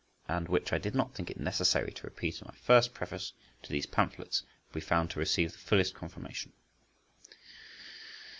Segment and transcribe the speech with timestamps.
[0.27, 3.71] and which I did not think it necessary to repeat in my first preface to
[3.71, 6.53] these pamphlets, will be found to receive the fullest confirmation.